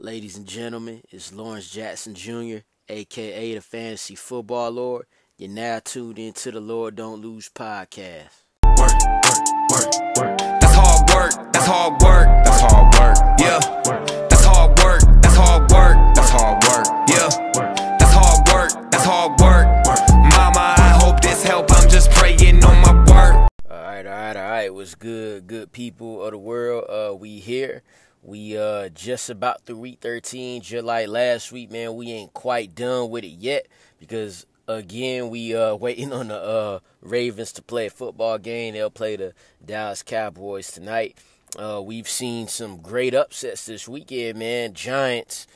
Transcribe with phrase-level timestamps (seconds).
[0.00, 2.58] Ladies and gentlemen, it's Lawrence Jackson Jr.,
[2.88, 5.06] aka the Fantasy Football Lord.
[5.36, 8.44] You're now tuned into the Lord Don't Lose podcast.
[8.78, 8.92] Work,
[9.24, 9.42] work,
[9.72, 10.38] work, work.
[10.60, 11.52] That's hard work.
[11.52, 12.26] That's hard work.
[12.44, 13.40] That's hard work.
[13.40, 13.58] Yeah.
[14.28, 15.02] That's hard work.
[15.20, 16.14] That's hard work.
[16.14, 16.86] That's hard work.
[17.08, 17.96] Yeah.
[17.98, 18.90] That's hard work.
[18.92, 19.66] That's hard work.
[20.30, 21.72] Mama, I hope this help.
[21.72, 23.50] I'm just praying on my work.
[23.68, 24.72] All right, all right, all right.
[24.72, 26.84] What's good, good people of the world?
[26.88, 27.82] Uh, we here.
[28.22, 30.62] We uh just about through week 13.
[30.62, 35.54] Just like last week, man, we ain't quite done with it yet because again we
[35.54, 38.74] uh waiting on the uh Ravens to play a football game.
[38.74, 39.34] They'll play the
[39.64, 41.18] Dallas Cowboys tonight.
[41.56, 44.74] Uh, we've seen some great upsets this weekend, man.
[44.74, 45.46] Giants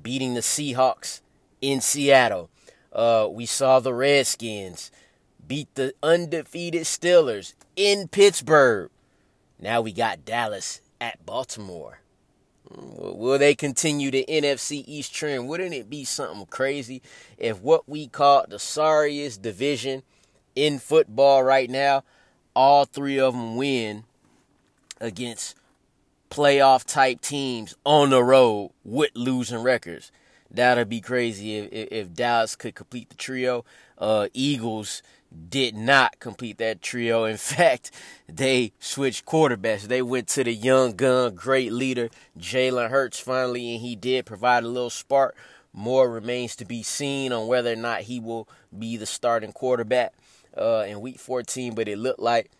[0.00, 1.20] beating the Seahawks
[1.60, 2.48] in Seattle.
[2.92, 4.90] Uh, we saw the Redskins
[5.46, 8.90] beat the undefeated Steelers in Pittsburgh.
[9.58, 12.00] Now we got Dallas at Baltimore.
[12.74, 15.48] Will they continue the NFC East trend?
[15.48, 17.02] Wouldn't it be something crazy
[17.38, 20.02] if what we call the sorriest division
[20.54, 22.04] in football right now,
[22.54, 24.04] all three of them win
[25.00, 25.56] against
[26.30, 30.12] playoff type teams on the road with losing records?
[30.50, 33.64] That'd be crazy if, if, Dallas could complete the trio.
[33.96, 35.02] Uh, Eagles
[35.48, 37.24] did not complete that trio.
[37.24, 37.90] In fact,
[38.28, 39.82] they switched quarterbacks.
[39.82, 44.64] They went to the young gun, great leader, Jalen Hurts, finally, and he did provide
[44.64, 45.36] a little spark.
[45.72, 50.12] More remains to be seen on whether or not he will be the starting quarterback
[50.56, 52.50] uh, in week 14, but it looked like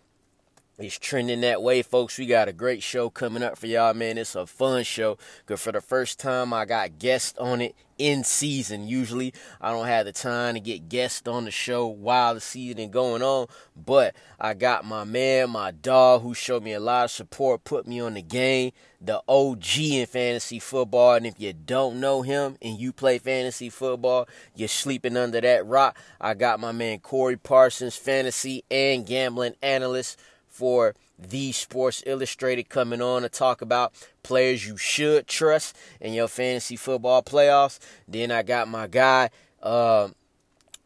[0.78, 2.19] it's trending that way, folks.
[2.19, 4.17] We got a great show coming up for y'all, man.
[4.17, 5.19] It's a fun show.
[5.41, 8.89] Because for the first time, I got guests on it in season.
[8.89, 12.78] Usually, I don't have the time to get guests on the show while the season
[12.78, 13.48] is going on.
[13.77, 17.87] But I got my man, my dog, who showed me a lot of support, put
[17.87, 21.17] me on the game, the OG in fantasy football.
[21.17, 25.67] And if you don't know him and you play fantasy football, you're sleeping under that
[25.67, 25.98] rock.
[26.19, 30.19] I got my man Corey Parsons, fantasy and gambling analyst
[30.53, 33.93] for the Sports Illustrated coming on to talk about
[34.23, 37.79] players you should trust in your fantasy football playoffs.
[38.07, 39.31] Then I got my guy,
[39.63, 40.09] uh,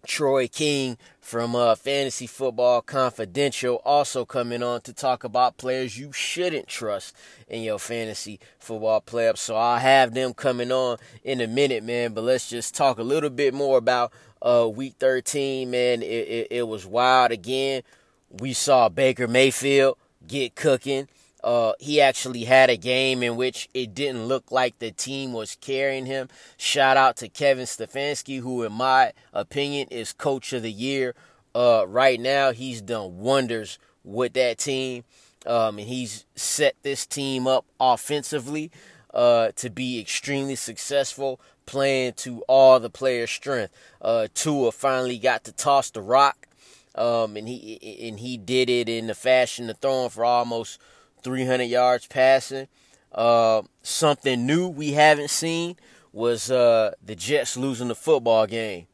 [0.07, 6.13] Troy King from uh, Fantasy Football Confidential also coming on to talk about players you
[6.13, 7.17] shouldn't trust
[7.49, 9.39] in your fantasy football playoffs.
[9.39, 12.13] So I'll have them coming on in a minute, man.
[12.13, 16.03] But let's just talk a little bit more about uh, Week 13, man.
[16.03, 17.83] It, it, it was wild again
[18.31, 21.09] we saw Baker Mayfield get cooking.
[21.45, 25.57] Uh, he actually had a game in which it didn't look like the team was
[25.61, 26.29] carrying him.
[26.57, 31.15] Shout out to Kevin Stefanski, who, in my opinion, is coach of the year.
[31.55, 35.05] Uh, right now, he's done wonders with that team,
[35.47, 38.73] um, and he's set this team up offensively
[39.15, 43.73] uh, to be extremely successful, playing to all the players' strength.
[44.03, 46.47] Uh, Tua finally got to toss the rock
[46.97, 50.81] um, and he and he did it in the fashion of throwing for almost
[51.23, 52.69] 300 yards passing.
[53.13, 55.77] Uh, something new we haven't seen
[56.13, 58.87] was uh, the Jets losing the football game.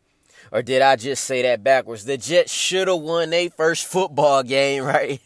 [0.50, 2.04] Or did I just say that backwards?
[2.04, 5.20] The Jets should have won their first football game, right?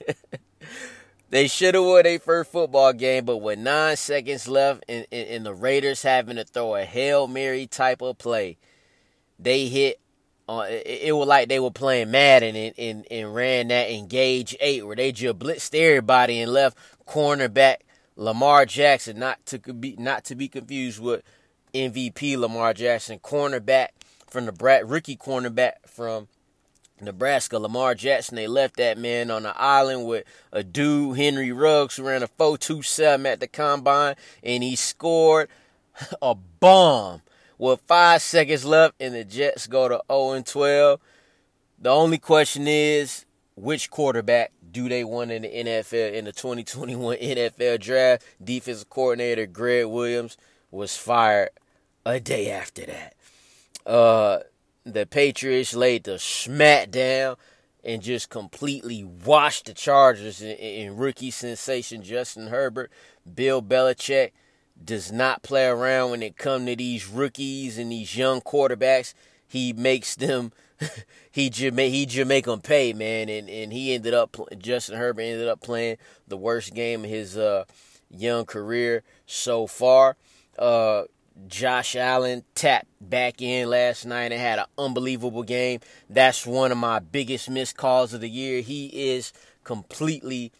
[1.30, 5.28] they should have won their first football game, but with nine seconds left and, and,
[5.28, 8.56] and the Raiders having to throw a Hail Mary type of play,
[9.38, 10.00] they hit
[10.48, 14.56] uh, it, it, was like they were playing Madden and, and, and ran that engage
[14.60, 17.78] eight where they just blitzed everybody and left cornerback
[18.16, 21.22] Lamar Jackson not to be not to be confused with
[21.74, 23.88] MVP Lamar Jackson cornerback
[24.28, 26.28] from the Brad rookie cornerback from
[27.00, 28.36] Nebraska Lamar Jackson.
[28.36, 32.28] They left that man on the island with a dude Henry Ruggs who ran a
[32.28, 35.48] 4.27 at the combine and he scored
[36.22, 37.20] a bomb
[37.58, 41.00] with five seconds left and the Jets go to 0 and 12.
[41.78, 43.24] The only question is
[43.54, 48.24] which quarterback do they want in the NFL in the 2021 NFL draft?
[48.42, 50.36] Defensive coordinator Gregg Williams
[50.70, 51.50] was fired
[52.04, 53.14] a day after that.
[53.86, 54.40] Uh,
[54.84, 57.36] the Patriots laid the smack down
[57.84, 62.90] and just completely washed the Chargers in, in rookie sensation Justin Herbert,
[63.32, 64.32] Bill Belichick
[64.82, 69.14] does not play around when it come to these rookies and these young quarterbacks.
[69.46, 70.52] He makes them
[71.30, 73.28] he just he just make them pay, man.
[73.28, 75.96] And and he ended up Justin Herbert ended up playing
[76.28, 77.64] the worst game of his uh,
[78.10, 80.16] young career so far.
[80.58, 81.04] Uh,
[81.48, 85.80] Josh Allen tapped back in last night and had an unbelievable game.
[86.08, 88.62] That's one of my biggest missed calls of the year.
[88.62, 89.32] He is
[89.62, 90.50] completely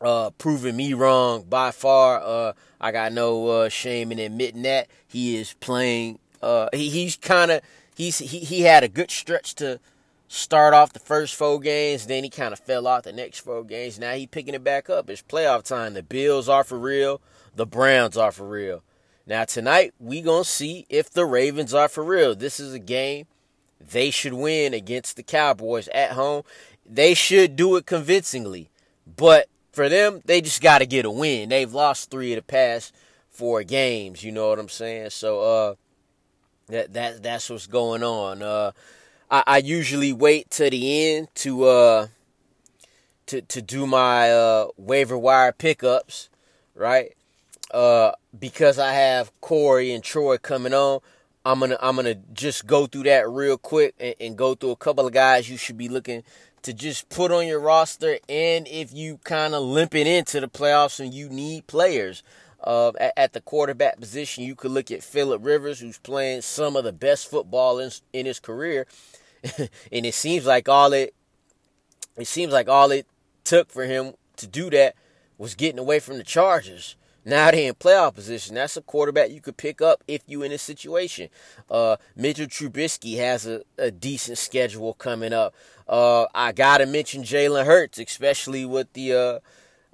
[0.00, 2.20] uh, proving me wrong by far.
[2.22, 6.18] Uh, I got no uh, shame in admitting that he is playing.
[6.42, 7.60] Uh, he, he's kind of
[7.94, 9.80] he's he, he had a good stretch to
[10.28, 13.64] start off the first four games, then he kind of fell off the next four
[13.64, 13.98] games.
[13.98, 15.10] Now he picking it back up.
[15.10, 15.94] It's playoff time.
[15.94, 17.20] The Bills are for real.
[17.56, 18.82] The Browns are for real.
[19.26, 22.34] Now tonight we gonna see if the Ravens are for real.
[22.34, 23.26] This is a game
[23.80, 26.42] they should win against the Cowboys at home.
[26.86, 28.70] They should do it convincingly,
[29.04, 31.48] but for them, they just got to get a win.
[31.48, 32.94] They've lost three of the past
[33.30, 34.22] four games.
[34.22, 35.10] You know what I'm saying?
[35.10, 35.74] So uh,
[36.68, 38.42] that that that's what's going on.
[38.42, 38.72] Uh,
[39.30, 42.06] I, I usually wait to the end to uh
[43.26, 46.28] to to do my uh waiver wire pickups,
[46.74, 47.14] right?
[47.70, 51.00] Uh, because I have Corey and Troy coming on.
[51.44, 54.76] I'm gonna I'm gonna just go through that real quick and, and go through a
[54.76, 56.22] couple of guys you should be looking
[56.62, 58.18] to just put on your roster.
[58.28, 62.22] And if you kind of limping into the playoffs and you need players
[62.62, 66.76] uh, at, at, the quarterback position, you could look at Philip Rivers, who's playing some
[66.76, 68.86] of the best football in, in his career.
[69.58, 71.14] and it seems like all it
[72.16, 73.06] it seems like all it
[73.44, 74.94] took for him to do that
[75.38, 76.96] was getting away from the Chargers.
[77.24, 78.54] Now they in playoff position.
[78.54, 81.28] That's a quarterback you could pick up if you in a situation.
[81.70, 85.54] Uh, Mitchell Trubisky has a, a decent schedule coming up.
[85.88, 89.38] Uh, I gotta mention Jalen Hurts, especially with the uh,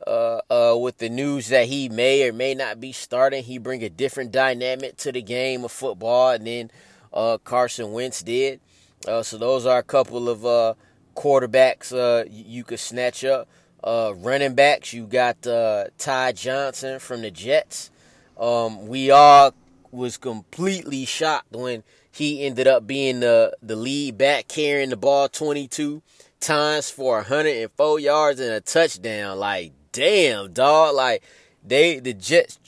[0.06, 3.42] uh, uh, with the news that he may or may not be starting.
[3.42, 6.70] He bring a different dynamic to the game of football than
[7.12, 8.60] uh, Carson Wentz did.
[9.06, 10.74] Uh, so those are a couple of uh,
[11.16, 13.48] quarterbacks uh, you could snatch up.
[13.86, 17.92] Uh, running backs, you got uh, Ty Johnson from the Jets.
[18.36, 19.54] Um, we all
[19.92, 25.28] was completely shocked when he ended up being the the lead back carrying the ball
[25.28, 26.02] 22
[26.40, 29.38] times for 104 yards and a touchdown.
[29.38, 30.96] Like, damn, dog.
[30.96, 31.22] Like,
[31.66, 32.58] they the Jets,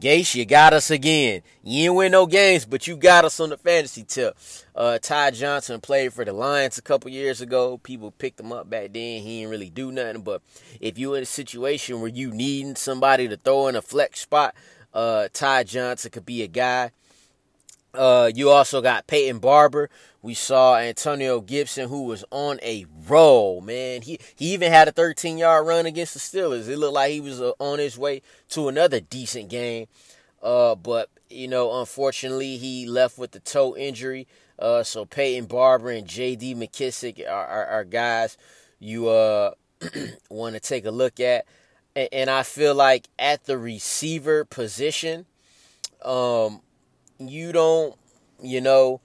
[0.00, 1.42] Gase, you got us again.
[1.62, 4.36] You didn't win no games, but you got us on the fantasy tip.
[4.74, 7.78] Uh, Ty Johnson played for the Lions a couple years ago.
[7.78, 9.22] People picked him up back then.
[9.22, 10.22] He didn't really do nothing.
[10.22, 10.40] But
[10.80, 14.54] if you're in a situation where you need somebody to throw in a flex spot,
[14.94, 16.92] uh, Ty Johnson could be a guy.
[17.92, 19.90] Uh, you also got Peyton Barber.
[20.22, 24.02] We saw Antonio Gibson, who was on a roll, man.
[24.02, 26.68] He he even had a 13 yard run against the Steelers.
[26.68, 29.86] It looked like he was uh, on his way to another decent game.
[30.42, 34.26] Uh, but you know, unfortunately, he left with the toe injury.
[34.58, 36.54] Uh, so Peyton Barber and J.D.
[36.54, 38.36] McKissic are, are, are guys
[38.78, 39.52] you uh
[40.30, 41.46] want to take a look at.
[41.94, 45.26] And, and I feel like at the receiver position,
[46.04, 46.60] um,
[47.18, 47.94] you don't,
[48.42, 49.00] you know,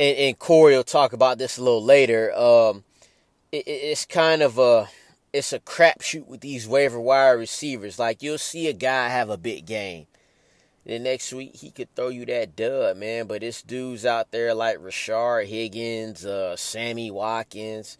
[0.00, 2.34] and, and Corey will talk about this a little later.
[2.34, 2.84] Um,
[3.52, 4.88] it, it's kind of a
[5.32, 7.98] it's a crapshoot with these waiver wire receivers.
[7.98, 10.06] Like you'll see a guy have a big game.
[10.86, 13.26] The next week he could throw you that dub, man.
[13.26, 17.98] But it's dudes out there like Rashard Higgins, uh, Sammy Watkins,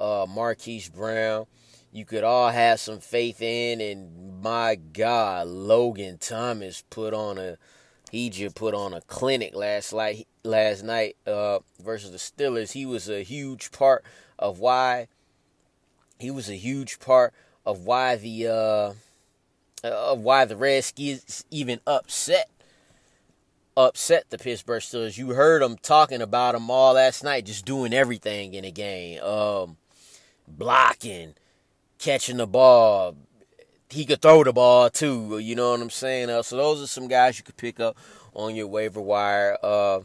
[0.00, 1.46] uh, Marquise Brown.
[1.92, 7.56] You could all have some faith in, and my God, Logan Thomas put on a
[8.10, 10.26] he just put on a clinic last night.
[10.44, 14.04] Last night uh, versus the Steelers, he was a huge part
[14.38, 15.08] of why.
[16.18, 18.92] He was a huge part of why the uh,
[19.88, 22.48] of why the Redskins even upset
[23.76, 25.18] upset the Pittsburgh Steelers.
[25.18, 29.22] You heard them talking about him all last night, just doing everything in the game,
[29.22, 29.76] um,
[30.48, 31.34] blocking,
[31.98, 33.16] catching the ball,
[33.90, 35.38] he could throw the ball too.
[35.38, 36.30] You know what I'm saying?
[36.30, 37.96] Uh, so those are some guys you could pick up
[38.34, 39.56] on your waiver wire.
[39.62, 40.00] Uh,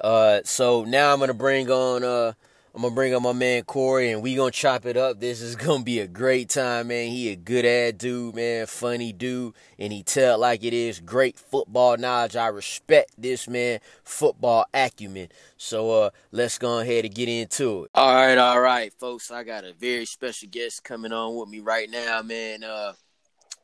[0.00, 2.32] uh, so now I'm gonna bring on uh,
[2.72, 5.18] I'm gonna bring on my man Corey, and we gonna chop it up.
[5.18, 7.10] This is gonna be a great time, man.
[7.10, 11.00] He a good ass dude, man, funny dude, and he tell like it is.
[11.00, 12.36] Great football knowledge.
[12.36, 15.28] I respect this man, football acumen.
[15.56, 17.90] So uh, let's go ahead and get into it.
[17.94, 19.32] All right, all right, folks.
[19.32, 22.62] I got a very special guest coming on with me right now, man.
[22.62, 22.92] Uh,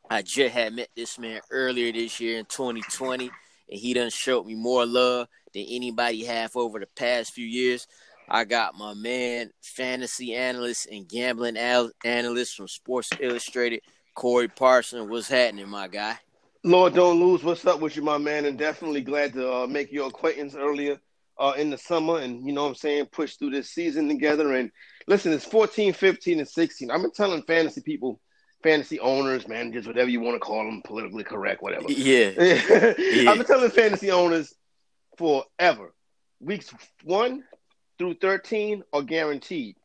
[0.09, 4.45] I just had met this man earlier this year in 2020, and he done showed
[4.45, 7.87] me more love than anybody have over the past few years.
[8.29, 13.81] I got my man, fantasy analyst and gambling al- analyst from Sports Illustrated,
[14.15, 15.09] Corey Parson.
[15.09, 16.17] What's happening, my guy?
[16.63, 17.43] Lord, don't lose.
[17.43, 18.45] What's up with you, my man?
[18.45, 20.99] And definitely glad to uh, make your acquaintance earlier
[21.37, 24.53] uh, in the summer, and you know what I'm saying, push through this season together.
[24.53, 24.71] And
[25.05, 26.91] listen, it's 14, 15, and 16.
[26.91, 28.19] I've been telling fantasy people
[28.67, 31.89] fantasy owners, managers, whatever you want to call them, politically correct, whatever.
[31.89, 32.31] Yeah.
[32.97, 33.31] yeah.
[33.31, 34.53] I've been telling fantasy owners
[35.17, 35.93] forever.
[36.41, 37.45] Weeks one
[37.97, 39.77] through 13 are guaranteed.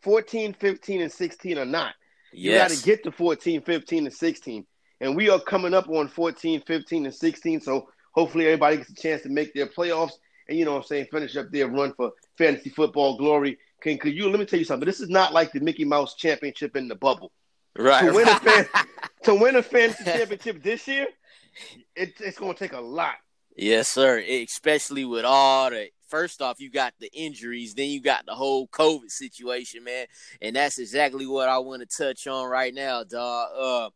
[0.00, 1.94] 14, 15, and 16 are not.
[2.32, 4.66] You got to get to 14, 15, and 16.
[5.02, 7.60] And we are coming up on 14, 15, and 16.
[7.60, 10.14] So hopefully everybody gets a chance to make their playoffs
[10.48, 13.58] and, you know what I'm saying, finish up their run for fantasy football glory.
[13.82, 14.86] Can, could you let me tell you something?
[14.86, 17.30] This is not like the Mickey Mouse championship in the bubble.
[17.76, 18.06] Right.
[18.06, 18.66] To win a fan,
[19.24, 21.06] to win a fantasy championship this year,
[21.96, 23.14] it, it's going to take a lot.
[23.56, 24.18] Yes, sir.
[24.18, 28.68] Especially with all the first off, you got the injuries, then you got the whole
[28.68, 30.06] COVID situation, man,
[30.40, 33.48] and that's exactly what I want to touch on right now, dog.
[33.56, 33.86] Uh,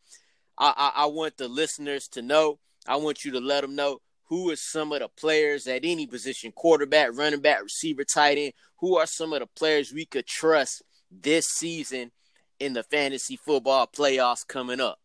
[0.58, 2.58] I, I I want the listeners to know.
[2.88, 6.06] I want you to let them know who are some of the players at any
[6.06, 8.52] position, quarterback, running back, receiver, tight end.
[8.78, 12.12] Who are some of the players we could trust this season
[12.60, 14.98] in the fantasy football playoffs coming up?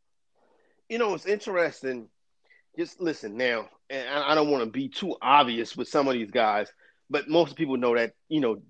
[0.90, 2.10] You know, it's interesting.
[2.78, 6.32] Just listen now, and I, don't want to be too obvious with some of these
[6.32, 6.72] guys,
[7.10, 8.62] but most people know that, you know,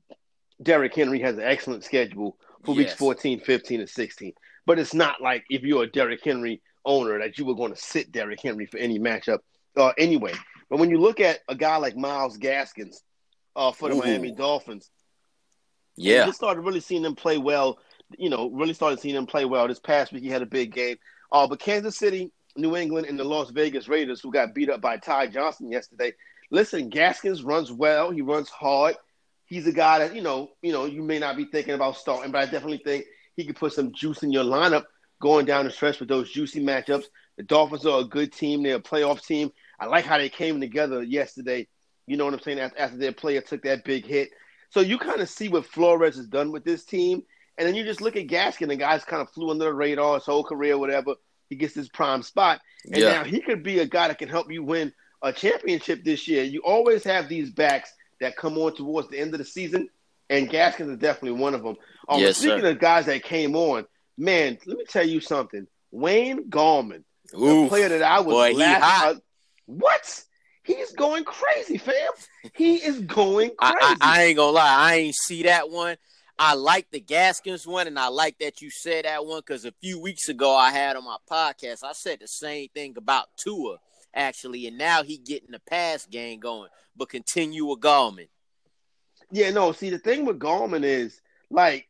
[0.61, 2.99] Derrick Henry has an excellent schedule for weeks Yes.
[2.99, 4.33] 14, 15, and 16.
[4.65, 7.79] But it's not like if you're a Derrick Henry owner that you were going to
[7.79, 9.39] sit Derrick Henry for any matchup
[9.77, 10.33] uh, anyway.
[10.69, 13.01] But when you look at a guy like Myles Gaskins
[13.55, 13.99] uh, for the Ooh.
[13.99, 14.89] Miami Dolphins,
[15.95, 17.79] Yeah, we just started really seeing them play well.
[18.17, 19.67] You know, really started seeing them play well.
[19.67, 20.97] This past week, he had a big game.
[21.31, 24.81] Uh, but Kansas City, New England, and the Las Vegas Raiders, who got beat up
[24.81, 26.13] by Ty Johnson yesterday.
[26.49, 28.11] Listen, Gaskins runs well.
[28.11, 28.95] He runs hard.
[29.45, 32.31] He's a guy that you know, you know, you may not be thinking about starting,
[32.31, 34.85] but I definitely think he could put some juice in your lineup
[35.21, 37.05] going down the stretch with those juicy matchups.
[37.37, 38.63] The Dolphins are a good team.
[38.63, 39.51] They're a playoff team.
[39.79, 41.67] I like how they came together yesterday.
[42.07, 42.59] You know what I'm saying?
[42.59, 44.29] After, after their player took that big hit.
[44.69, 47.23] So you kind of see what Flores has done with this team.
[47.57, 48.69] And then you just look at Gaskin.
[48.69, 51.15] The guy's kind of flew under the radar his whole career, whatever.
[51.49, 52.61] He gets his prime spot.
[52.85, 53.11] And Yeah.
[53.11, 56.43] now he could be a guy that can help you win a championship this year.
[56.43, 59.89] You always have these backs that come on towards the end of the season,
[60.29, 61.75] and Gaskins is definitely one of them.
[62.07, 62.69] Um, Yes, speaking sir.
[62.69, 63.85] of guys that came on,
[64.17, 65.67] man, let me tell you something.
[65.91, 67.69] Wayne Gallman, the Oof.
[67.69, 69.17] player that I was boy, he hot.
[69.65, 70.23] What?
[70.63, 72.11] He's going crazy, fam.
[72.53, 73.97] He is going I, crazy.
[74.01, 75.97] I, I ain't gonna lie, I ain't see that one.
[76.43, 79.71] I like the Gaskins one, and I like that you said that one because a
[79.79, 81.83] few weeks ago I had on my podcast.
[81.83, 83.77] I said the same thing about Tua
[84.11, 86.69] actually, and now he getting the pass game going.
[86.95, 88.27] But continue with Gallman.
[89.31, 89.71] Yeah, no.
[89.71, 91.21] See, the thing with Gallman is
[91.51, 91.87] like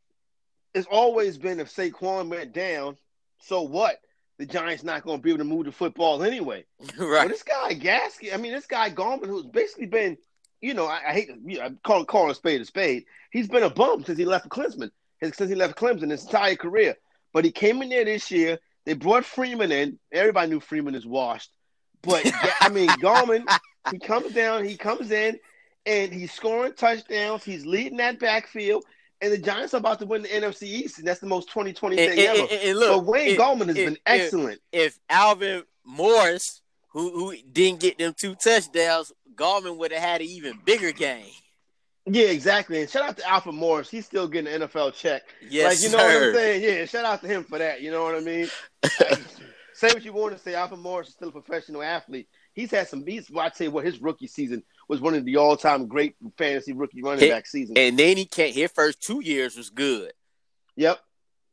[0.73, 2.97] it's always been if Saquon went down,
[3.39, 4.01] so what?
[4.37, 6.65] The Giants not going to be able to move the football anyway.
[6.99, 7.29] Well, right?
[7.29, 10.17] this guy Gaskin, I mean, this guy Gallman, who's basically been,
[10.59, 13.05] you know, I, I hate to you know, I call calling a spade a spade.
[13.31, 14.91] He's been a bum since he left Clemson.
[15.21, 16.95] Since he left Clemson his entire career,
[17.33, 18.57] but he came in there this year.
[18.85, 19.99] They brought Freeman in.
[20.11, 21.51] Everybody knew Freeman is washed,
[22.01, 22.23] but
[22.59, 23.43] I mean, Gallman,
[23.91, 25.37] he comes down, he comes in,
[25.85, 27.43] and he's scoring touchdowns.
[27.43, 28.83] He's leading that backfield,
[29.21, 31.99] and the Giants are about to win the NFC East, and that's the most 2020
[31.99, 32.47] And, thing and- ever.
[32.51, 34.61] and- look, but Wayne if- Gallman has if- been if- excellent.
[34.71, 40.27] If Alvin Morris, who who didn't get them two touchdowns, Gallman would have had an
[40.27, 41.29] even bigger game.
[42.05, 42.81] Yeah, exactly.
[42.81, 43.89] And shout out to Alfred Morris.
[43.89, 45.23] He's still getting an NFL check.
[45.49, 46.23] Yes, like, you know what.
[46.29, 46.63] I'm saying?
[46.63, 47.81] Yeah, shout out to him for that.
[47.81, 48.47] You know what I mean?
[48.99, 49.19] Like,
[49.73, 50.55] say what you want to say.
[50.55, 52.27] Alfred Morris is still a professional athlete.
[52.53, 53.29] He's had some beats.
[53.29, 56.73] Well, I'd say what his rookie season was one of the all time great fantasy
[56.73, 57.77] rookie running back seasons.
[57.77, 58.53] And then he can't.
[58.53, 60.11] His first two years was good.
[60.75, 60.99] Yep.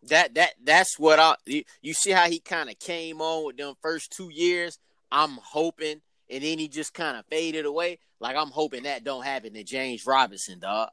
[0.05, 1.37] That that that's what I.
[1.45, 4.79] You, you see how he kind of came on with them first two years.
[5.11, 6.01] I'm hoping,
[6.31, 7.99] and then he just kind of faded away.
[8.21, 10.91] Like I'm hoping that don't happen to James Robinson, dog.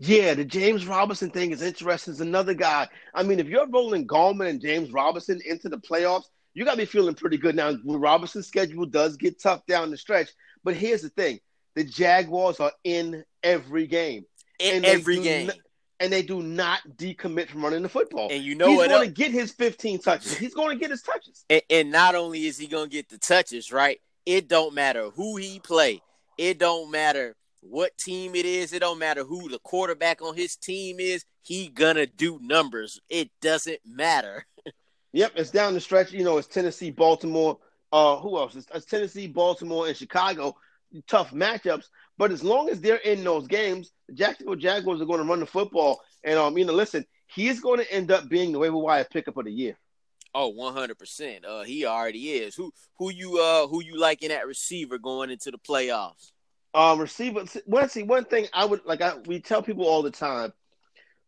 [0.00, 2.12] Yeah, the James Robinson thing is interesting.
[2.14, 2.88] Is another guy.
[3.14, 6.78] I mean, if you're rolling Gallman and James Robinson into the playoffs, you got to
[6.78, 7.54] be feeling pretty good.
[7.54, 10.28] Now, Robinson's schedule does get tough down the stretch,
[10.64, 11.38] but here's the thing:
[11.74, 14.24] the Jaguars are in every game,
[14.58, 15.56] In every game, not-
[16.00, 18.28] and they do not decommit from running the football.
[18.30, 18.88] and you know He's what?
[18.90, 19.08] going else?
[19.08, 20.36] to get his 15 touches.
[20.36, 21.44] He's going to get his touches.
[21.48, 24.00] And, and not only is he gonna get the touches, right?
[24.26, 26.00] It don't matter who he play.
[26.38, 28.72] It don't matter what team it is.
[28.72, 31.24] It don't matter who the quarterback on his team is.
[31.42, 33.00] He gonna do numbers.
[33.08, 34.46] It doesn't matter.
[35.14, 36.10] Yep, it's down the stretch.
[36.10, 37.56] You know, it's Tennessee, Baltimore.
[37.92, 38.56] Uh, who else?
[38.56, 40.56] It's, it's Tennessee, Baltimore, and Chicago.
[41.06, 41.84] Tough matchups,
[42.18, 45.38] but as long as they're in those games, the Jacksonville Jaguars are going to run
[45.38, 46.00] the football.
[46.24, 49.36] And um, you know, listen, he's going to end up being the waiver wire pickup
[49.36, 49.78] of the year.
[50.34, 51.44] Oh, 100 percent.
[51.44, 52.54] Uh, he already is.
[52.54, 56.32] Who who you uh who you liking that receiver going into the playoffs?
[56.74, 57.44] Um, receiver.
[57.66, 59.00] One see one thing I would like.
[59.00, 60.52] I we tell people all the time.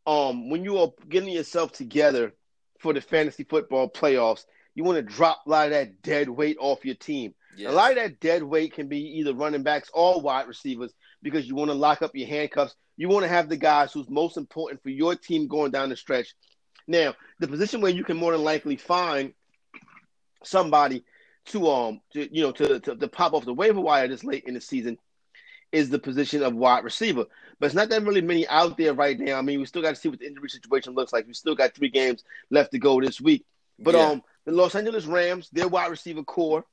[0.07, 2.33] Um, when you are getting yourself together
[2.79, 4.45] for the fantasy football playoffs,
[4.75, 7.35] you want to drop a lot of that dead weight off your team.
[7.57, 7.73] Yes.
[7.73, 11.49] A lot of that dead weight can be either running backs or wide receivers because
[11.49, 12.75] you want to lock up your handcuffs.
[12.97, 15.97] You want to have the guys who's most important for your team going down the
[15.97, 16.35] stretch
[16.87, 19.33] Now, the position where you can more than likely find
[20.45, 21.05] somebody
[21.47, 24.45] to um to you know to, to to pop off the waiver wire this late
[24.47, 24.99] in the season
[25.73, 27.25] is the position of wide receiver.
[27.59, 29.39] But it's not that really many out there right now.
[29.39, 31.27] I mean, we still got to see what the injury situation looks like.
[31.27, 33.45] We still got three games left to go this week.
[33.79, 34.11] But Yeah.
[34.11, 36.65] um, the Los Angeles Rams, their wide receiver corps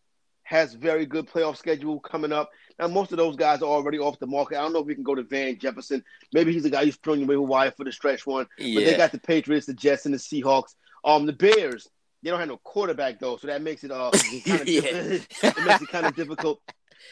[0.43, 2.51] has very good playoff schedule coming up.
[2.79, 4.57] Now, most of those guys are already off the market.
[4.57, 6.03] I don't know if we can go to Van Jefferson.
[6.33, 8.47] Maybe he's a guy who's throwing away wire for the stretch one.
[8.57, 10.75] But they got the Patriots, the Jets, and the Seahawks.
[11.05, 11.89] Um, the Bears,
[12.23, 14.11] they don't have no quarterback though, so that makes it uh
[14.45, 14.81] kind of Yeah.
[14.83, 16.61] it makes it kind of difficult.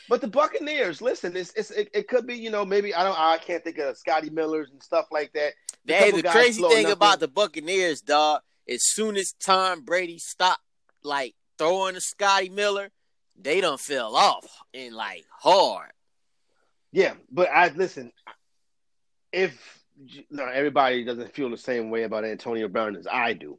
[0.08, 3.20] But the Buccaneers, listen, it's, it's it, it could be you know maybe I don't
[3.20, 5.54] I can't think of Scotty Millers and stuff like that.
[5.90, 10.64] A Hey, the crazy thing about the Buccaneers, dog, as soon as Tom Brady stopped
[11.04, 12.92] like throwing to Scotty Miller,
[13.44, 15.92] they don't fell off and like hard.
[16.92, 18.12] Yeah, but I listen.
[19.32, 19.80] If
[20.30, 23.58] no, everybody doesn't feel the same way about Antonio Brown as I do.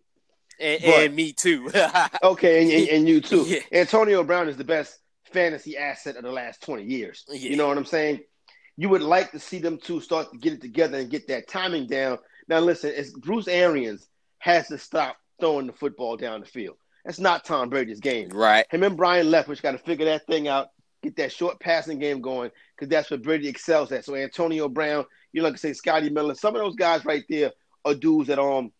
[0.61, 1.71] And, But- and me too.
[2.23, 3.45] Okay, and, and, and you too.
[3.47, 3.61] Yeah.
[3.73, 4.99] Antonio Brown is the best
[5.33, 7.25] fantasy asset of the last 20 years.
[7.29, 7.51] Yeah.
[7.51, 8.21] You know what I'm saying?
[8.77, 11.49] You would like to see them two start to get it together and get that
[11.49, 12.19] timing down.
[12.49, 14.07] Now, listen, it's Bruce Arians
[14.39, 16.77] has to stop throwing the football down the field.
[17.05, 18.29] That's not Tom Brady's game.
[18.31, 18.65] right.
[18.71, 20.69] Him and Byron Leftwich got to figure that thing out,
[21.03, 24.05] get that short passing game going, because that's what Brady excels at.
[24.05, 27.51] So Antonio Brown, you like to say Scotty Miller, some of those guys right there
[27.85, 28.71] are dudes that um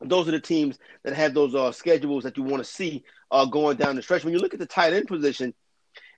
[0.00, 3.44] those are the teams that have those uh schedules that you want to see uh
[3.44, 4.24] going down the stretch.
[4.24, 5.54] When you look at the tight end position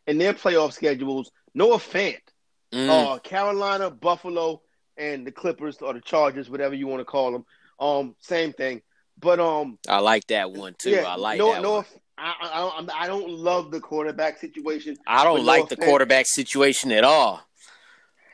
[0.06, 2.16] and their playoff schedules, Noah Fant,
[2.72, 2.88] Mm.
[2.88, 4.60] uh Carolina, Buffalo,
[4.96, 7.44] and the Clippers or the Chargers, whatever you want to call them.
[7.78, 8.82] Um, same thing.
[9.18, 10.98] But um I like that one too.
[10.98, 11.84] I like no, that no, one.
[12.18, 14.96] I, I, I don't- love the quarterback situation.
[15.06, 15.84] I don't like Noah the Fant.
[15.84, 17.42] quarterback situation at all.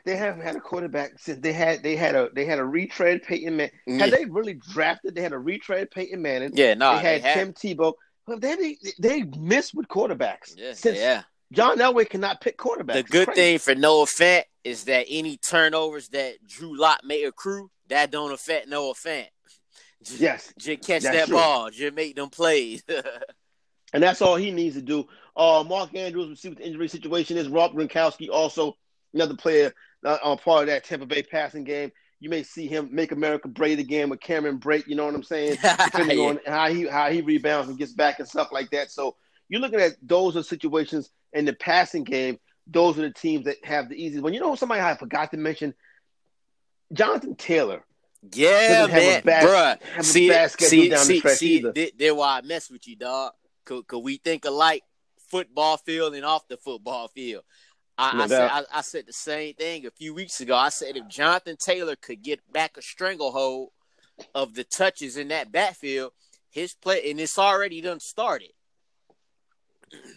[0.05, 3.23] They haven't had a quarterback since they had they had a they had a retread
[3.23, 3.69] Peyton Man.
[3.87, 4.05] Yeah.
[4.05, 5.15] Had they really drafted?
[5.15, 6.51] They had a retread Peyton Manning.
[6.53, 7.93] Yeah, no, they had Tim Tebow.
[8.27, 10.55] But they they missed with quarterbacks.
[10.57, 11.23] Yeah, since yeah.
[11.53, 12.93] John Elway cannot pick quarterbacks.
[12.93, 17.69] The good thing for Noah Fant is that any turnovers that Drew Lock may accrue,
[17.89, 19.27] that don't affect Noah Fant.
[20.11, 21.35] Yes, just catch that true.
[21.35, 22.83] ball, just make them plays.
[23.93, 25.07] and that's all he needs to do.
[25.35, 27.47] Uh, Mark Andrews, we'll see what the injury situation is.
[27.47, 28.75] Rob Gronkowski, also
[29.13, 29.73] another player,
[30.05, 31.91] uh, uh, part of that Tampa Bay passing game.
[32.19, 34.87] You may see him make America great again with Cameron Brate.
[34.87, 35.57] You know what I'm saying?
[35.85, 36.25] depending Yeah.
[36.29, 38.91] on how he how he rebounds and gets back and stuff like that.
[38.91, 39.15] So
[39.49, 42.37] you're looking at those are situations in the passing game.
[42.65, 44.23] Those are the teams that have the easiest.
[44.23, 45.73] When you know somebody I forgot to mention,
[46.93, 47.83] Jonathan Taylor.
[48.31, 50.03] Yeah, Doesn't have a man, bad- bruh.
[50.03, 51.47] See, see, see, see.
[51.57, 51.73] either.
[51.73, 53.33] That's why I mess with you, dog.
[53.65, 54.83] Could, could we think alike,
[55.29, 57.43] football field and off the football field?
[57.97, 58.51] I, No I said.
[58.51, 60.55] I, I said the same thing a few weeks ago.
[60.55, 63.69] I said if Jonathan Taylor could get back a stranglehold
[64.33, 66.11] of the touches in that backfield,
[66.49, 68.51] his play and it's already done started.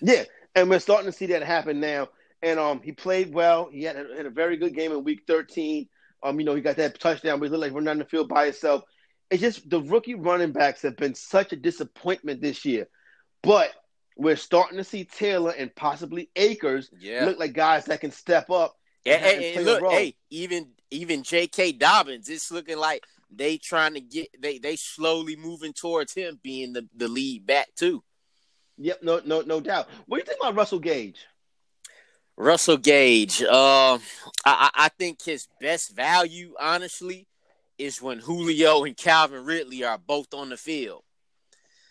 [0.01, 2.09] Yeah, and we're starting to see that happen now.
[2.43, 3.69] And um, he played well.
[3.71, 5.89] He had a, had a very good game in Week 13.
[6.23, 8.29] Um, you know, he got that touchdown, but he looked like running on the field
[8.29, 8.83] by himself.
[9.31, 12.89] It's just the rookie running backs have been such a disappointment this year.
[13.43, 13.71] But
[14.17, 18.51] we're starting to see Taylor and possibly Akers Yeah, look like guys that can step
[18.51, 18.75] up.
[19.05, 21.73] and, and- and and- and play a look, hey, even even J.K.
[21.73, 26.73] Dobbins, it's looking like they trying to get they they slowly moving towards him being
[26.73, 28.03] the the lead back too.
[28.79, 29.89] Yep, no, no, no doubt.
[30.07, 31.19] What do you think about Russell Gage?
[32.37, 33.99] Russell Gage, uh, I,
[34.45, 37.27] I I think his best value, honestly,
[37.79, 41.03] is when Julio and Calvin Ridley are both on the field.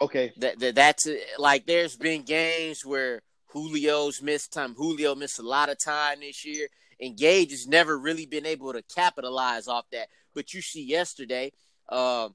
[0.01, 4.75] Okay, That, that that's uh, like there's been games where Julio's missed time.
[4.75, 6.67] Julio missed a lot of time this year,
[6.99, 10.09] and Gage has never really been able to capitalize off that.
[10.33, 11.53] But you see yesterday,
[11.87, 12.29] uh,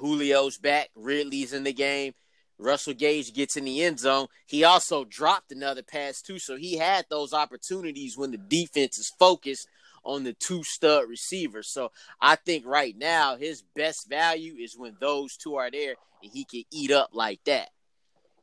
[0.00, 2.14] Julio's back, Ridley's in the game.
[2.62, 4.26] Russell Gage gets in the end zone.
[4.46, 9.12] He also dropped another pass too, so he had those opportunities when the defense is
[9.18, 9.68] focused
[10.04, 11.68] on the two stud receivers.
[11.68, 16.32] So I think right now his best value is when those two are there and
[16.32, 17.68] he can eat up like that.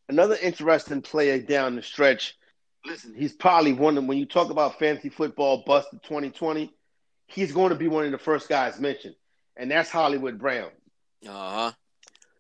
[0.07, 2.35] another interesting player down the stretch.
[2.85, 6.73] Listen, he's probably one of when you talk about fantasy football bust of 2020,
[7.27, 9.15] he's going to be one of the first guys mentioned,
[9.57, 10.69] and that's Hollywood Brown.
[11.27, 11.71] Uh huh.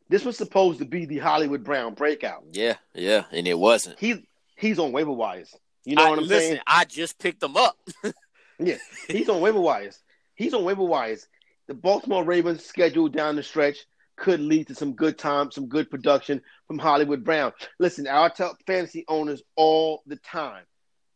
[0.09, 2.43] This was supposed to be the Hollywood Brown breakout.
[2.51, 3.99] Yeah, yeah, and it wasn't.
[3.99, 4.17] He's
[4.57, 5.55] he's on waiver wires.
[5.85, 6.61] You know I, what I'm listen, saying?
[6.67, 7.77] I just picked him up.
[8.59, 8.75] Yeah,
[9.07, 9.97] he's on waiver wires.
[10.35, 11.27] He's on waiver wires.
[11.67, 13.85] The Baltimore Ravens schedule down the stretch
[14.17, 17.53] could lead to some good time, some good production from Hollywood Brown.
[17.79, 20.65] Listen, I tell fantasy owners all the time,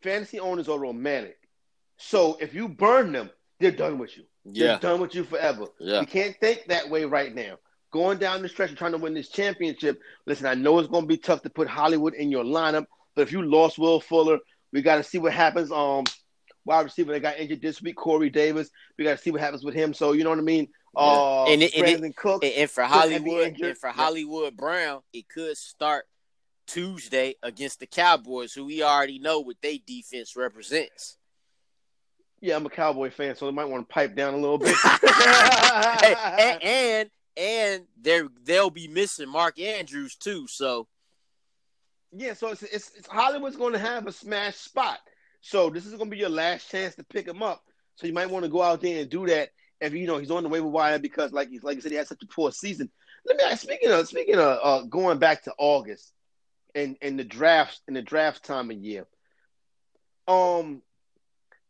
[0.01, 1.37] fantasy owners are romantic.
[1.97, 3.29] So if you burn them,
[3.59, 4.23] they're done with you.
[4.45, 4.67] Yeah.
[4.67, 5.65] They're done with you forever.
[5.79, 6.01] Yeah.
[6.01, 7.57] You can't think that way right now.
[7.93, 10.01] Going down the stretch and trying to win this championship.
[10.25, 13.21] Listen, I know it's going to be tough to put Hollywood in your lineup, but
[13.21, 14.39] if you lost Will Fuller,
[14.71, 15.71] we got to see what happens.
[15.71, 16.03] Um,
[16.65, 18.69] wide receiver that got injured this week, Corey Davis.
[18.97, 19.93] We got to see what happens with him.
[19.93, 20.69] So you know what I mean.
[20.97, 22.45] Uh, And it- and it- Cooks.
[22.47, 23.89] And, and for Could have been Hollywood, and for.
[23.89, 26.05] Hollywood Brown, it could start
[26.65, 31.17] Tuesday against the Cowboys, who we already know what they defense represents.
[32.41, 34.75] yeah, I'm a Cowboy fan, so they might want to pipe down a little bit.
[34.75, 40.47] Hey, and, and and they're they'll be missing Mark Andrews too.
[40.47, 40.87] So
[42.11, 44.99] Yeah, so it's, it's, it's Hollywood's going to have a smash spot.
[45.41, 47.63] So this is going to be your last chance to pick him up.
[47.95, 49.49] So you might want to go out there and do that
[49.81, 51.97] if you know he's on the waiver wire because, like he's like you said, he
[51.97, 52.89] had such a poor season.
[53.25, 56.11] Let me ask, speaking of speaking of uh, going back to August
[56.73, 59.05] and and the drafts and the draft time of year.
[60.27, 60.81] Um,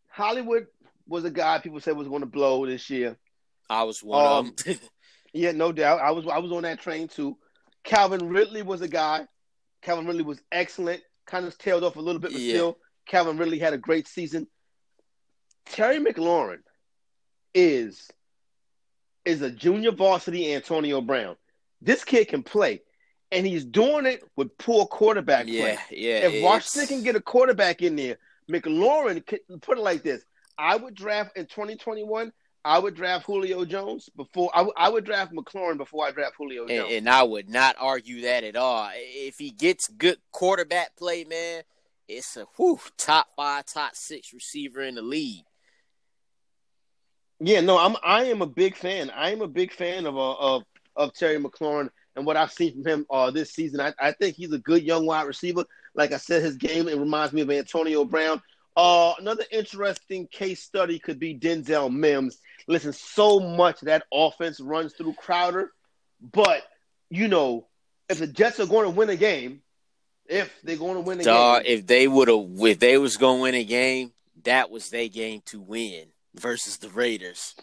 [0.09, 0.67] Hollywood
[1.07, 3.17] was a guy people said was going to blow this year.
[3.69, 4.75] I was one Um, of them.
[5.33, 5.99] Yeah, no doubt.
[5.99, 7.37] I was I was on that train too.
[7.83, 9.27] Calvin Ridley was a guy.
[9.81, 11.01] Calvin Ridley was excellent.
[11.25, 12.53] Kind of tailed off a little bit, but Yeah.
[12.53, 14.47] still, Calvin Ridley had a great season.
[15.65, 16.59] Terry McLaurin
[17.53, 18.09] is
[19.25, 21.35] is a junior varsity Antonio Brown.
[21.81, 22.81] This kid can play,
[23.31, 25.55] and he's doing it with poor quarterback play.
[25.57, 26.17] yeah, yeah.
[26.19, 28.17] If it's- Washington can get a quarterback in there,
[28.51, 30.23] McLaurin can put it like this:
[30.57, 32.31] I would draft in 2021.
[32.65, 36.69] I would draft Julio Jones before I would- draft McLaurin before I draft Julio and,
[36.69, 36.93] Jones.
[36.93, 38.89] and I would not argue that at all.
[38.93, 41.63] If he gets good quarterback play, man,
[42.07, 45.43] it's a whew, top five, top six receiver in the league.
[47.39, 49.09] yeah, no, I'm I am a big fan.
[49.09, 50.63] I am a big fan of uh, of
[50.95, 53.81] of Terry McLaurin and what I've seen from him uh, this season.
[53.81, 55.65] I, I think he's a good young wide receiver.
[55.95, 58.41] Like I said, his game it reminds me of Antonio Brown.
[58.75, 62.39] Uh, another interesting case study could be Denzel Mims.
[62.67, 65.71] Listen, so much that offense runs through Crowder,
[66.19, 66.63] but
[67.09, 67.67] you know,
[68.09, 69.61] if the Jets are going to win a game,
[70.25, 73.17] if they're going to win a Dog, game, if they would have, if they was
[73.17, 74.11] going to win a game,
[74.43, 77.55] that was their game to win versus the Raiders.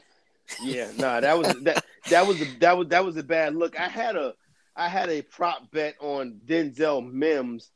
[0.63, 3.79] Yeah, nah, that was that that was a, that was that was a bad look.
[3.79, 4.35] I had a
[4.77, 7.71] I had a prop bet on Denzel Mims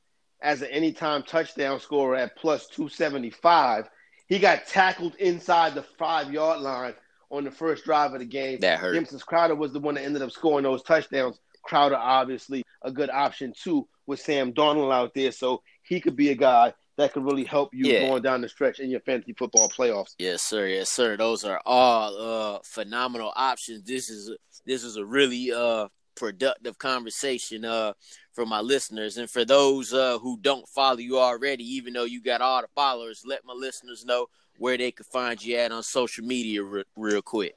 [0.44, 3.88] as an anytime touchdown scorer at plus two seventy five.
[4.28, 6.94] He got tackled inside the five yard line
[7.30, 8.60] on the first drive of the game.
[8.60, 8.94] That hurt.
[8.94, 11.40] Him, Crowder was the one that ended up scoring those touchdowns.
[11.62, 16.30] Crowder obviously a good option too with Sam Darnold out there, so he could be
[16.30, 18.06] a guy that could really help you Yeah.
[18.08, 20.14] going down the stretch in your fantasy football playoffs.
[20.18, 20.66] Yes, sir.
[20.68, 21.16] Yes, sir.
[21.16, 23.82] Those are all uh phenomenal options.
[23.84, 24.30] This is
[24.66, 27.92] this is a really uh productive conversation uh
[28.32, 31.64] for my listeners and for those uh who don't follow you already.
[31.64, 34.26] Even though you got all the followers, let my listeners know
[34.58, 37.54] where they could find you at on social media re- real quick.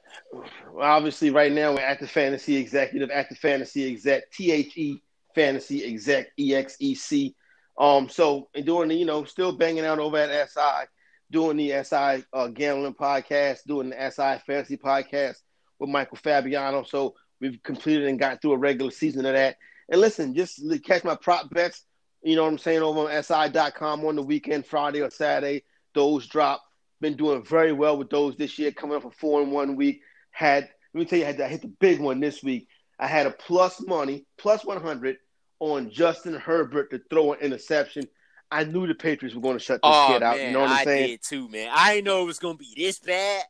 [0.72, 4.76] Well, obviously, right now we're at the fantasy executive, at the fantasy exec, T H
[4.76, 5.02] E
[5.34, 7.34] fantasy exec, E X E C.
[7.78, 10.86] Um, so and doing the, you know, still banging out over at SI,
[11.30, 15.36] doing the SI uh, gambling podcast, doing the SI fantasy podcast
[15.78, 16.82] with Michael Fabiano.
[16.82, 19.56] So we've completed and got through a regular season of that.
[19.88, 21.84] And listen, just catch my prop bets.
[22.22, 25.64] You know what I'm saying over on SI.com on the weekend, Friday or Saturday.
[25.94, 26.62] Those drop.
[27.00, 30.00] Been doing very well with those this year, coming up a four in one week.
[30.32, 32.66] Had let me tell you, I had I hit the big one this week.
[32.98, 35.16] I had a plus money, plus 100
[35.60, 38.08] on Justin Herbert to throw an interception.
[38.50, 40.36] I knew the Patriots were going to shut this Oh kid out.
[40.38, 41.06] man, you know what I'm I saying?
[41.08, 41.70] did too, man.
[41.72, 43.44] I didn't know it was gonna be this bad,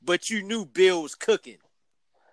[0.00, 1.56] but you knew Bill was cooking.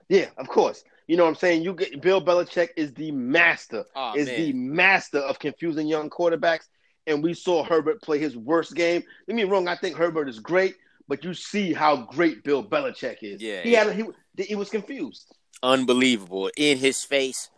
[0.09, 0.83] Yeah, of course.
[1.11, 1.63] You know what I'm saying?
[1.63, 4.39] You get Bill Belichick is the master, Oh is man.
[4.39, 6.69] the master of confusing young quarterbacks.
[7.05, 9.03] And we saw Herbert play his worst game.
[9.27, 10.75] Get me wrong, I think Herbert is great,
[11.09, 13.41] but you see how great Bill Belichick is.
[13.41, 14.05] Yeah, he had he
[14.41, 15.29] he was confused.
[15.61, 16.49] Unbelievable.
[16.55, 17.49] In his face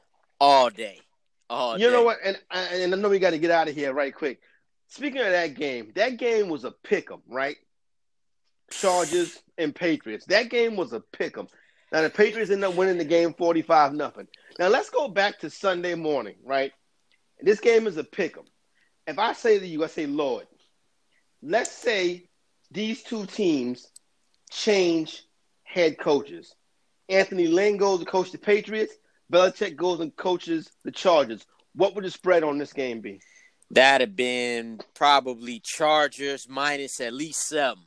[0.41, 0.99] all day.
[1.47, 1.93] All You day.
[1.93, 2.17] know what?
[2.25, 4.39] And and I know we got to get out of here right quick.
[4.87, 7.57] Speaking of that game, that game was a pick 'em, right?
[8.71, 10.25] Chargers and Patriots.
[10.25, 11.47] That game was a pick 'em.
[11.93, 14.27] Now the Patriots end up winning the game forty-five nothing.
[14.57, 16.73] Now let's go back to Sunday morning, right?
[17.39, 18.45] This game is a pick 'em.
[19.05, 20.47] If I say to you, I say, Lord,
[21.43, 22.29] let's say
[22.71, 23.87] these two teams
[24.49, 25.23] change
[25.61, 26.55] head coaches.
[27.09, 28.93] Anthony Lynn goes to coach the Patriots.
[29.31, 31.45] Belichick goes and coaches the Chargers.
[31.75, 33.19] What would the spread on this game be?
[33.69, 37.83] That'd have been probably Chargers minus at least seven.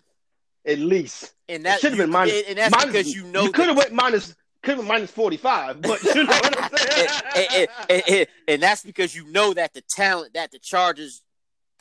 [0.66, 2.42] At least And that should have been minus.
[2.48, 4.34] and that's minus- because you know you could have went minus.
[4.62, 7.08] Could have been minus forty five, but you know what I'm saying.
[7.36, 11.22] and, and- and- and- and that's because you know that the talent that the Chargers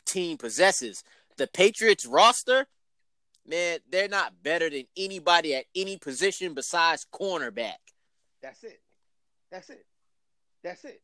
[0.04, 1.02] team possesses.
[1.36, 2.66] The Patriots roster
[3.48, 7.76] man, they're not better than anybody at any position besides cornerback.
[8.42, 8.80] That's it.
[9.52, 9.84] That's it.
[10.64, 11.00] That's it.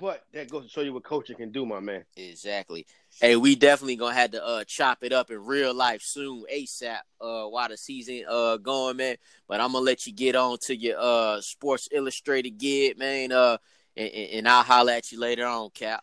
[0.00, 2.04] But that goes to show you what coaching can do, my man.
[2.16, 2.86] Exactly.
[3.20, 7.00] Hey, we definitely gonna have to uh chop it up in real life soon, ASAP,
[7.20, 9.16] uh while the season uh going, man.
[9.46, 13.30] But I'm gonna let you get on to your uh Sports Illustrated gig, man.
[13.30, 13.58] Uh
[13.94, 16.02] and, and I'll holler at you later on, Cap.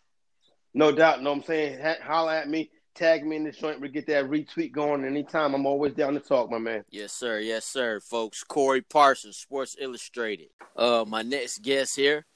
[0.74, 1.22] No doubt.
[1.22, 4.26] No, I'm saying ha- holler at me, tag me in the joint, we get that
[4.26, 5.54] retweet going anytime.
[5.54, 6.84] I'm always down to talk, my man.
[6.90, 7.40] Yes, sir.
[7.40, 8.44] Yes, sir, folks.
[8.44, 10.50] Corey Parsons, Sports Illustrated.
[10.76, 12.26] Uh my next guest here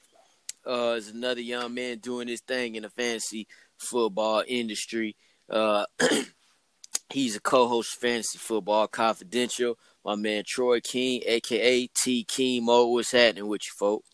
[0.67, 3.47] uh, is another young man doing his thing in the fantasy
[3.77, 5.15] football industry.
[5.49, 5.85] Uh,
[7.09, 9.77] he's a co-host fantasy football confidential.
[10.05, 12.87] My man Troy King, aka T King Mo.
[12.87, 14.09] What's happening with you, folks?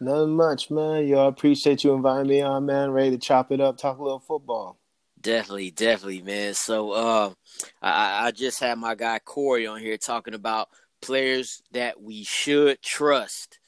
[0.00, 1.06] Nothing much, man.
[1.06, 2.90] Yo, I appreciate you inviting me on, man.
[2.90, 4.78] Ready to chop it up, talk a little football.
[5.20, 6.54] Definitely, definitely, man.
[6.54, 7.30] So, uh,
[7.82, 10.68] I, I just had my guy Corey on here talking about
[11.02, 13.59] players that we should trust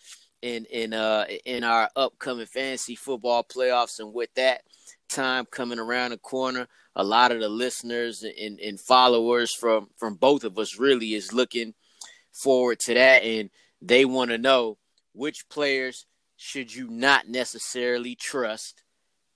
[0.43, 3.99] in in uh in our upcoming fantasy football playoffs.
[3.99, 4.63] And with that
[5.09, 10.15] time coming around the corner a lot of the listeners and, and followers from from
[10.15, 11.75] both of us really is looking
[12.33, 13.23] forward to that.
[13.23, 13.51] And
[13.81, 14.79] they want to know
[15.13, 18.83] which players should you not necessarily trust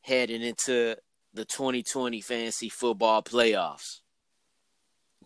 [0.00, 0.96] heading into
[1.34, 4.00] the 2020 fantasy football playoffs?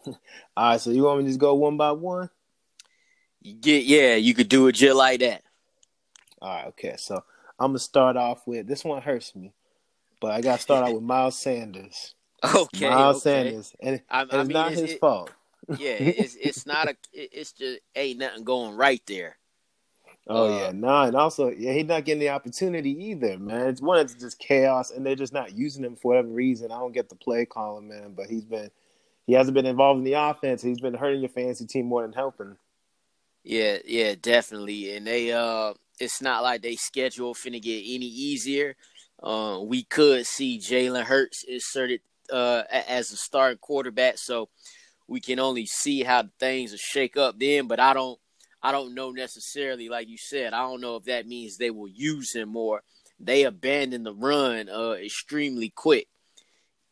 [0.06, 0.14] All
[0.56, 2.30] right so you want me to just go one by one?
[3.42, 5.42] You get yeah you could do it just like that
[6.40, 6.94] all right, okay.
[6.98, 7.16] So
[7.58, 9.52] I'm gonna start off with this one hurts me,
[10.20, 12.14] but I gotta start out with Miles Sanders.
[12.54, 13.44] Okay, Miles okay.
[13.44, 15.30] Sanders, and, I- and I it's mean, not it's- his it- fault.
[15.78, 19.36] yeah, it's it's not a it's just ain't nothing going right there.
[20.26, 23.68] Oh Uh, yeah, nah, and also yeah, he's not getting the opportunity either, man.
[23.68, 26.72] It's one, it's just chaos, and they're just not using him for whatever reason.
[26.72, 28.70] I don't get the play calling, man, but he's been
[29.26, 30.62] he hasn't been involved in the offense.
[30.62, 32.56] He's been hurting your fantasy team more than helping.
[33.44, 34.96] Yeah, yeah, definitely.
[34.96, 38.74] And they uh it's not like they schedule finna get any easier.
[39.22, 42.00] Uh, we could see Jalen Hurts inserted
[42.32, 44.48] uh as a starting quarterback, so
[45.08, 48.18] we can only see how things will shake up then, but I don't
[48.62, 51.88] I don't know necessarily, like you said, I don't know if that means they will
[51.88, 52.82] use him more.
[53.18, 56.08] They abandon the run uh extremely quick,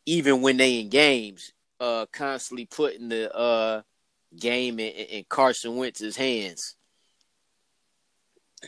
[0.04, 3.82] even when they in games, uh constantly putting the uh
[4.36, 6.76] game in, in Carson Wentz's hands.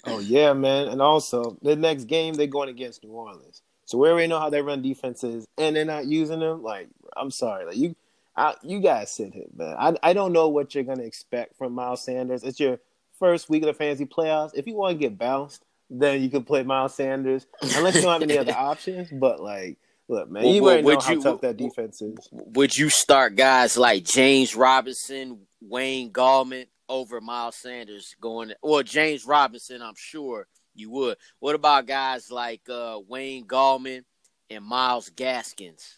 [0.05, 4.09] Oh yeah, man, and also the next game they're going against New Orleans, so we
[4.09, 6.62] already know how they run defenses, and they're not using them.
[6.62, 7.96] Like I'm sorry, like you,
[8.37, 9.76] I, you guys sit here, man.
[9.79, 12.42] I I don't know what you're gonna expect from Miles Sanders.
[12.44, 12.79] It's your
[13.18, 14.53] first week of the fantasy playoffs.
[14.55, 18.12] If you want to get bounced, then you can play Miles Sanders, unless you don't
[18.12, 19.09] have any other options.
[19.11, 19.76] But like,
[20.09, 22.29] look, man, Well, you well, already know would how you- tough that defense is.
[22.33, 28.53] Would you start guys like James Robinson, Wayne Gallman over Miles Sanders going?
[28.61, 31.16] or James Robinson, I'm sure you would.
[31.38, 34.05] What about guys like uh, Wayne Gallman
[34.50, 35.96] and Myles Gaskins?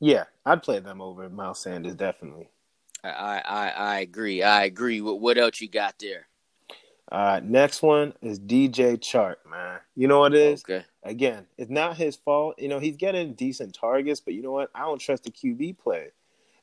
[0.00, 2.48] Yeah, I'd play them over Miles Sanders definitely.
[3.02, 4.42] I I, I, I agree.
[4.42, 5.00] I agree.
[5.00, 6.26] What, what else you got there?
[7.10, 9.78] All right, next one is DJ Chark, man.
[9.96, 10.62] You know what it is?
[10.62, 10.84] Okay.
[11.02, 12.56] again, it's not his fault.
[12.58, 14.70] You know, he's getting decent targets, but you know what?
[14.74, 16.08] I don't trust the QB play.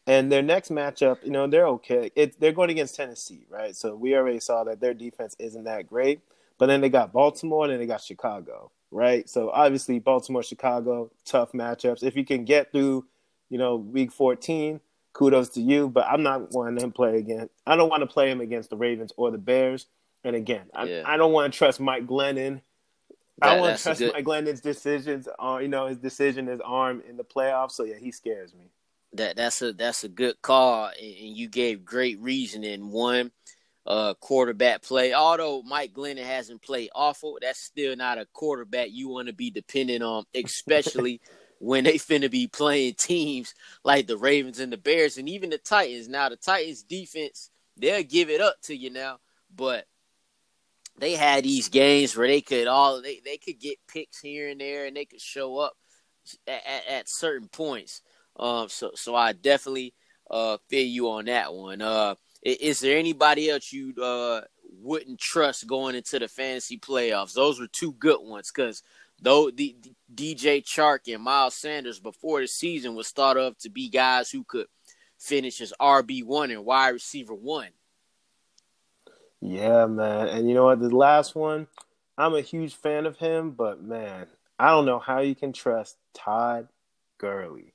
[0.08, 2.12] And their next matchup, you know, they're okay.
[2.16, 3.76] It, they're going against Tennessee, right?
[3.76, 6.22] So we already saw that their defense isn't that great.
[6.58, 9.28] But then they got Baltimore and then they got Chicago, right?
[9.28, 12.04] So obviously, Baltimore, Chicago, tough matchups.
[12.04, 13.06] If you can get through,
[13.50, 14.80] you know, week 14,
[15.14, 15.90] kudos to you.
[15.90, 17.50] But I'm not wanting to play again.
[17.66, 19.88] I don't want to play him against the Ravens or the Bears.
[20.24, 21.04] And again, I, Yeah.
[21.06, 22.62] I don't want to trust Mike Glennon
[23.42, 25.28] I That- don't want to trust good- Mike Glennon's decisions.
[25.38, 27.72] Uh, you know his decision, his arm in the playoffs.
[27.72, 28.70] So yeah, he scares me.
[29.16, 32.92] That that's a that's a good call, and you gave great reasoning.
[32.92, 33.32] One,
[33.86, 35.14] uh, quarterback play.
[35.14, 39.52] Although Mike Glennon hasn't played awful, that's still not a quarterback you want to be
[39.52, 41.22] dependent on, especially
[41.60, 45.58] when they finna be playing teams like the Ravens and the Bears, and even the
[45.58, 46.08] Titans.
[46.08, 49.20] Now the Titans defense, they'll give it up to you now,
[49.56, 49.86] but
[50.98, 54.60] they had these games where they could all they, they could get picks here and
[54.60, 55.74] there, and they could show up
[56.48, 58.02] at, at, at certain points.
[58.38, 59.94] Um, so so I definitely
[60.30, 61.82] uh feel you on that one.
[61.82, 64.42] Uh, is there anybody else you uh
[64.82, 67.34] wouldn't trust going into the fantasy playoffs?
[67.34, 68.84] Those were two good ones because
[69.22, 73.70] though the, the DJ Chark and Miles Sanders before the season was thought of to
[73.70, 74.68] be guys who could
[75.18, 77.70] finish as RB one and wide receiver one.
[79.42, 80.28] Yeah, man.
[80.30, 80.80] And you know what?
[80.80, 81.68] The last one,
[82.18, 85.98] I'm a huge fan of him, but man, I don't know how you can trust
[86.14, 86.68] Todd
[87.18, 87.75] Gurley.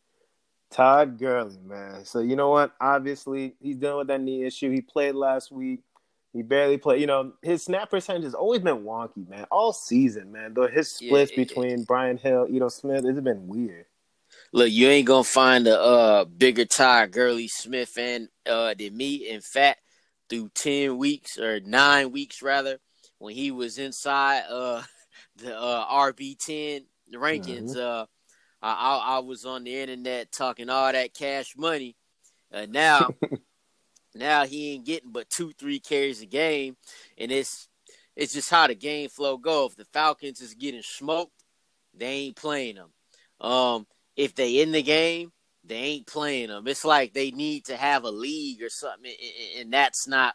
[0.71, 2.05] Todd Gurley, man.
[2.05, 2.73] So you know what?
[2.81, 4.71] Obviously, he's dealing with that knee issue.
[4.71, 5.81] He played last week.
[6.33, 7.01] He barely played.
[7.01, 9.47] You know, his snap percentage has always been wonky, man.
[9.51, 10.55] All season, man.
[10.55, 13.87] Though his splits Yeah, between Brian Hill, Ito Smith, it's been weird.
[14.53, 19.29] Look, you ain't gonna find a uh, bigger Todd Gurley Smith and uh, than me.
[19.29, 19.81] In fact,
[20.29, 22.79] through ten weeks or nine weeks rather,
[23.19, 24.83] when he was inside uh,
[25.37, 28.07] the uh, RB ten rankings, uh,
[28.63, 31.97] I, I, I was on the internet talking all that cash money.
[32.53, 33.11] Uh, now,
[34.15, 36.77] now he ain't getting but two, three carries a game,
[37.17, 37.69] and it's
[38.17, 39.67] it's just how the game flow go.
[39.67, 41.45] If the Falcons is getting smoked,
[41.95, 42.91] they ain't playing them.
[43.41, 45.33] Um, if they in the game,
[45.65, 46.67] they ain't playing them.
[46.67, 49.13] It's like they need to have a league or something,
[49.59, 50.35] and that's not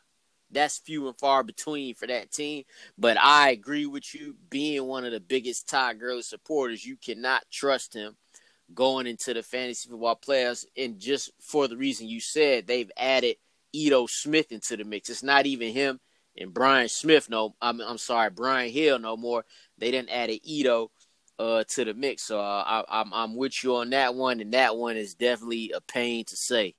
[0.55, 2.63] that's few and far between for that team.
[2.97, 4.35] But I agree with you.
[4.49, 8.15] Being one of the biggest Todd Gurley supporters, you cannot trust him
[8.73, 10.65] going into the fantasy football playoffs.
[10.77, 13.37] And just for the reason you said, they've added
[13.73, 15.09] Ito Smith into the mix.
[15.09, 15.99] It's not even him
[16.37, 17.29] and Brian Smith.
[17.29, 19.45] No, I'm I'm sorry, Brian Hill no more.
[19.77, 20.91] They didn't add Ito
[21.39, 22.23] uh, to the mix.
[22.23, 25.71] So uh, I, I'm I'm with you on that one, and that one is definitely
[25.75, 26.75] a pain to say.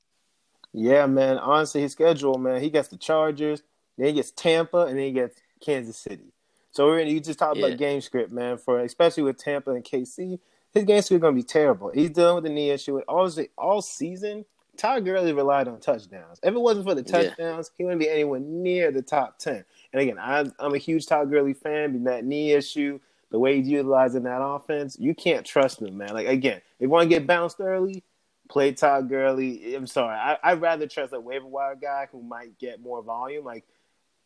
[0.77, 1.39] Yeah, man.
[1.39, 2.61] Honestly, his schedule, man.
[2.61, 3.63] He gets the Chargers,
[3.97, 6.35] then he gets Tampa, and then he gets Kansas City.
[6.71, 7.67] So we're in, you just talked Yeah.
[7.69, 8.59] about game script, man.
[8.59, 10.39] For especially with Tampa and KC,
[10.75, 11.91] his game script is gonna be terrible.
[11.95, 13.01] He's dealing with the knee issue.
[13.09, 14.45] Honestly, all season,
[14.77, 16.39] Todd Gurley relied on touchdowns.
[16.43, 17.31] If it wasn't for the Yeah.
[17.31, 19.65] touchdowns, he wouldn't be anywhere near the top ten.
[19.95, 21.95] And again, I'm, I'm a huge Todd Gurley fan.
[21.95, 26.11] But that knee issue, the way he's utilizing that offense, you can't trust him, man.
[26.13, 28.05] Like again, if you want to get bounced early,
[28.49, 29.75] play Todd Gurley.
[29.75, 33.45] I'm sorry, I, I'd rather trust a waiver wire guy who might get more volume.
[33.45, 33.65] Like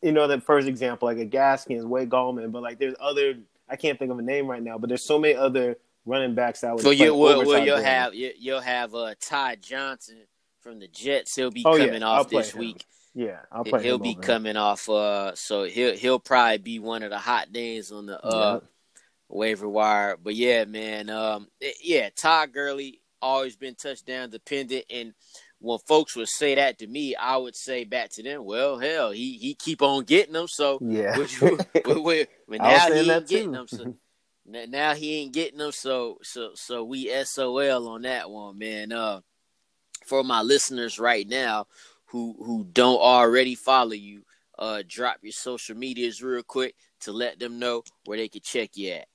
[0.03, 3.35] you know, the first example, like a Gaskins, Wayne Gallman, but like there's other.
[3.69, 6.63] I can't think of a name right now, but there's so many other running backs
[6.63, 6.85] that would.
[6.85, 7.89] Well, play you well, over well Todd you'll Gurley.
[7.89, 10.19] have you, you'll have uh, Ty Johnson
[10.61, 11.37] from the Jets.
[11.37, 12.61] He'll be Oh, yeah, coming I'll off this him.
[12.61, 12.85] week.
[13.15, 13.83] Yeah, I'll play.
[13.83, 14.21] He'll be him.
[14.21, 14.89] coming off.
[14.89, 18.69] Uh, so he'll he'll probably be one of the hot names on the uh Yeah.
[19.29, 20.17] waiver wire.
[20.17, 21.11] But yeah, man.
[21.11, 25.15] Um, eh, yeah, Todd Gurley always been touchdown dependent, and
[25.61, 29.11] when folks would say that to me, I would say back to them, well, hell,
[29.11, 30.49] he he keep on getting them.
[30.49, 31.17] So Yeah.
[31.17, 33.69] which, but, but, but now he ain't getting them.
[33.69, 33.95] So
[34.47, 35.73] now he ain't getting them.
[35.73, 38.93] So so so we SOL on that one, man.
[38.93, 39.21] Uh,
[40.07, 41.67] for my listeners right now
[42.07, 44.23] who who don't already follow you,
[44.59, 48.77] uh, drop your social medias real quick to let them know where they can check
[48.77, 49.07] you at.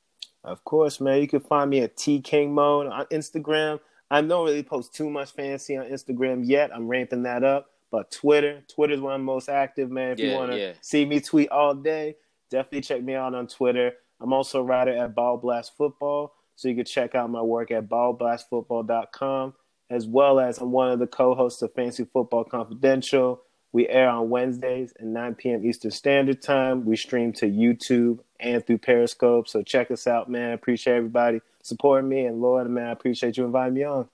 [0.43, 1.21] Of course, man.
[1.21, 3.79] You can find me at T King Mode on Instagram.
[4.11, 6.71] I don't really post too much fancy on Instagram yet.
[6.73, 7.71] I'm ramping that up.
[7.91, 10.11] But Twitter, Twitter's where I'm most active, man.
[10.11, 10.73] If you want to yeah.
[10.81, 12.17] see me tweet all day,
[12.49, 13.93] definitely check me out on Twitter.
[14.19, 17.71] I'm also a writer at Ball Blast Football, so you can check out my work
[17.71, 19.53] at ballblastfootball.com,
[19.89, 23.41] as well as I'm one of the co-hosts of Fantasy Football Confidential.
[23.71, 25.65] We air on Wednesdays at 9 p.m.
[25.65, 26.85] Eastern Standard Time.
[26.85, 29.47] We stream to YouTube and through Periscope.
[29.47, 30.53] So check us out, man.
[30.53, 32.25] Appreciate everybody supporting me.
[32.25, 34.07] And Lord, man, I appreciate you inviting me on.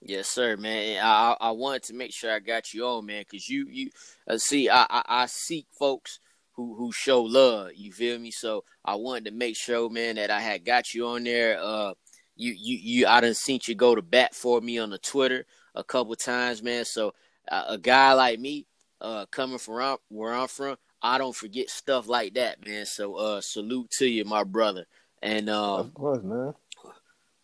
[0.00, 1.00] Yes, sir, man.
[1.02, 3.90] I I wanted to make sure I got you on, man, because you you
[4.28, 6.18] uh, see I, I I seek folks
[6.52, 7.70] who who show love.
[7.76, 8.32] You feel me?
[8.32, 11.56] So I wanted to make sure, man, that I had got you on there.
[11.60, 11.94] Uh,
[12.34, 15.46] you you you I done seen you go to bat for me on the Twitter
[15.76, 16.84] a couple times, man.
[16.84, 17.14] So
[17.48, 18.66] uh, a guy like me,
[19.00, 22.86] uh, coming from where I'm from, I don't forget stuff like that, man.
[22.86, 24.86] So uh, salute to you, my brother.
[25.22, 26.54] And um, Of course, man.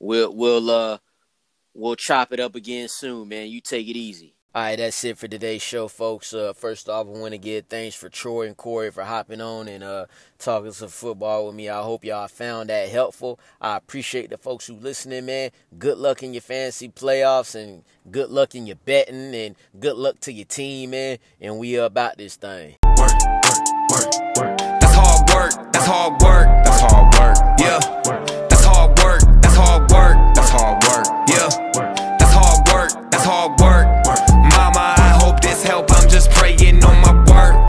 [0.00, 0.98] We'll we'll uh
[1.74, 3.48] we'll chop it up again soon, man.
[3.48, 4.34] You take it easy.
[4.54, 6.32] All right, that's it for today's show, folks.
[6.32, 9.68] Uh, first off, I want to give thanks for Troy and Corey for hopping on
[9.68, 10.06] and uh,
[10.38, 11.68] talking some football with me.
[11.68, 13.38] I hope y'all found that helpful.
[13.60, 15.50] I appreciate the folks who listening, man.
[15.78, 20.18] Good luck in your fantasy playoffs and good luck in your betting and good luck
[20.20, 21.18] to your team, man.
[21.42, 22.76] And we are about this thing.
[22.84, 23.60] work, work,
[23.92, 24.58] work, work.
[24.58, 25.72] That's hard work.
[25.72, 26.64] That's hard work.
[26.64, 27.60] That's hard work.
[27.60, 28.37] Yeah.